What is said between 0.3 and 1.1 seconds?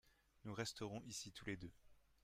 Nous resterons